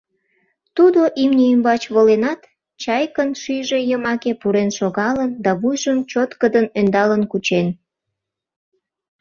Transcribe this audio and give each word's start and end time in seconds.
Тудо 0.75 1.01
имне 1.23 1.45
ӱмбач 1.53 1.81
воленат, 1.93 2.41
Чайкын 2.81 3.29
шӱйжӧ 3.41 3.79
йымаке 3.89 4.31
пурен 4.41 4.69
шогалын 4.77 5.31
да 5.43 5.51
вуйжым 5.61 5.97
чоткыдын 6.11 6.65
ӧндалын 6.79 7.23
кучен. 7.31 7.67